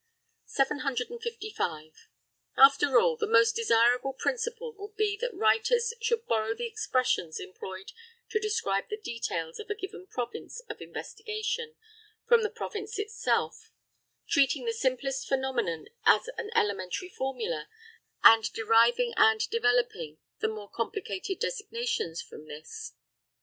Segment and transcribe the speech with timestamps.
[0.47, 2.07] 755.
[2.57, 7.91] After all, the most desirable principle would be that writers should borrow the expressions employed
[8.29, 11.75] to describe the details of a given province of investigation
[12.27, 13.69] from the province itself;
[14.27, 17.69] treating the simplest phenomenon as an elementary formula,
[18.23, 22.93] and deriving and developing the more complicated designations from this.